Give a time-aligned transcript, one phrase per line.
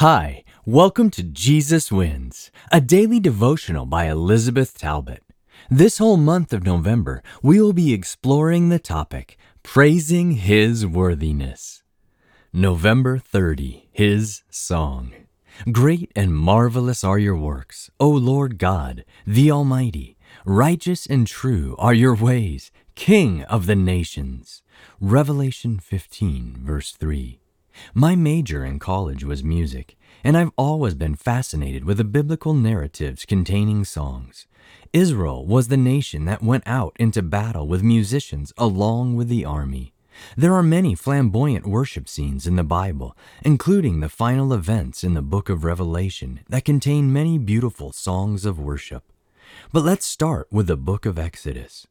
[0.00, 5.24] Hi, welcome to Jesus Wins, a daily devotional by Elizabeth Talbot.
[5.68, 11.82] This whole month of November, we will be exploring the topic Praising His Worthiness.
[12.52, 15.14] November 30, His Song.
[15.72, 20.16] Great and marvelous are your works, O Lord God, the Almighty.
[20.44, 24.62] Righteous and true are your ways, King of the nations.
[25.00, 27.40] Revelation 15, verse 3.
[27.94, 33.24] My major in college was music, and I've always been fascinated with the biblical narratives
[33.24, 34.46] containing songs.
[34.92, 39.92] Israel was the nation that went out into battle with musicians along with the army.
[40.36, 45.22] There are many flamboyant worship scenes in the Bible, including the final events in the
[45.22, 49.04] book of Revelation that contain many beautiful songs of worship.
[49.72, 51.86] But let's start with the book of Exodus.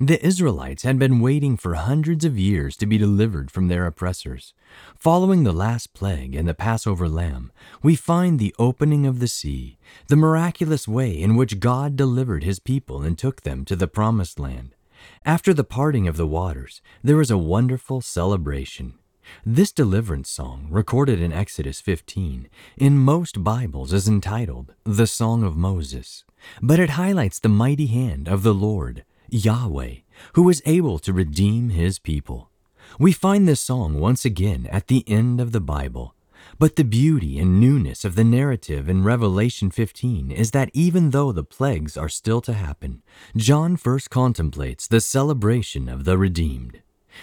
[0.00, 4.54] The Israelites had been waiting for hundreds of years to be delivered from their oppressors.
[4.96, 7.50] Following the last plague and the Passover lamb,
[7.82, 12.60] we find the opening of the sea, the miraculous way in which God delivered his
[12.60, 14.76] people and took them to the promised land.
[15.24, 18.94] After the parting of the waters, there is a wonderful celebration.
[19.44, 25.56] This deliverance song, recorded in Exodus 15, in most Bibles is entitled The Song of
[25.56, 26.22] Moses,
[26.62, 29.96] but it highlights the mighty hand of the Lord Yahweh,
[30.34, 32.50] who is able to redeem his people.
[32.98, 36.14] We find this song once again at the end of the Bible.
[36.58, 41.30] But the beauty and newness of the narrative in Revelation 15 is that even though
[41.30, 43.02] the plagues are still to happen,
[43.36, 46.80] John first contemplates the celebration of the redeemed.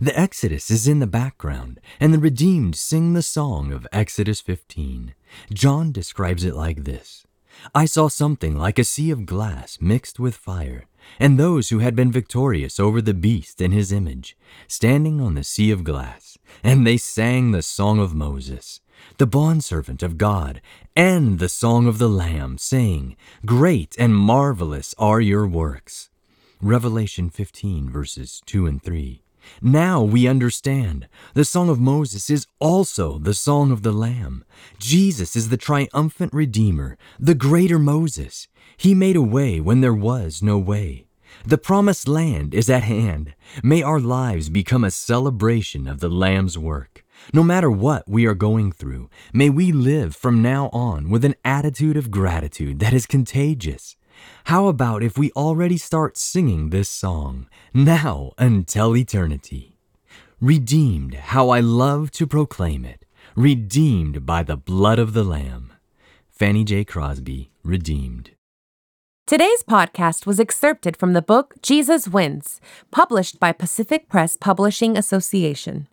[0.00, 5.14] The Exodus is in the background, and the redeemed sing the song of Exodus 15.
[5.52, 7.26] John describes it like this
[7.74, 10.84] I saw something like a sea of glass mixed with fire,
[11.18, 15.44] and those who had been victorious over the beast in his image, standing on the
[15.44, 18.80] sea of glass, and they sang the song of Moses,
[19.18, 20.60] the bondservant of God,
[20.96, 26.10] and the song of the Lamb, saying, Great and marvelous are your works.
[26.60, 29.22] Revelation 15, verses 2 and 3.
[29.60, 31.08] Now we understand.
[31.34, 34.44] The Song of Moses is also the Song of the Lamb.
[34.78, 38.48] Jesus is the triumphant Redeemer, the greater Moses.
[38.76, 41.06] He made a way when there was no way.
[41.44, 43.34] The promised land is at hand.
[43.62, 47.04] May our lives become a celebration of the Lamb's work.
[47.32, 51.34] No matter what we are going through, may we live from now on with an
[51.44, 53.96] attitude of gratitude that is contagious.
[54.44, 59.76] How about if we already start singing this song, now until eternity?
[60.40, 63.04] Redeemed, how I love to proclaim it.
[63.34, 65.72] Redeemed by the blood of the Lamb.
[66.30, 66.84] Fanny J.
[66.84, 68.30] Crosby, Redeemed.
[69.26, 75.86] Today's podcast was excerpted from the book Jesus Wins, published by Pacific Press Publishing Association.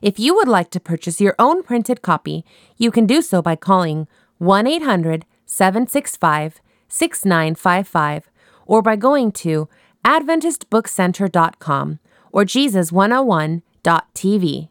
[0.00, 2.44] If you would like to purchase your own printed copy,
[2.76, 8.28] you can do so by calling 1 800 765 6955
[8.66, 9.68] or by going to
[10.04, 11.98] AdventistBookCenter.com
[12.32, 14.68] or Jesus101.tv.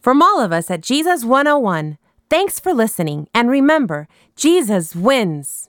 [0.00, 1.98] From all of us at Jesus 101,
[2.30, 5.68] thanks for listening and remember, Jesus wins.